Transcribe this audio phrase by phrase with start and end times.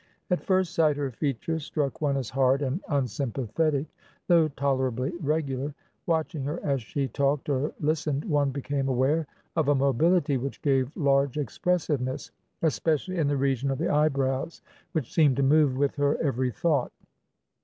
[0.31, 3.85] At first sight her features struck one as hard and unsympathetic,
[4.25, 5.75] though tolerably regular;
[6.07, 10.91] watching her as she talked or listened, one became aware of a mobility which gave
[10.97, 12.31] large expressiveness,
[12.63, 16.91] especially in the region of the eyebrows, which seemed to move with her every thought.